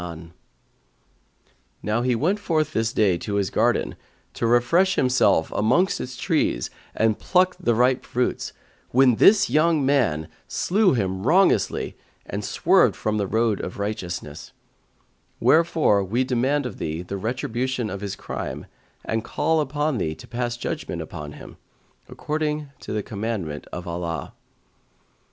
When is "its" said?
6.01-6.17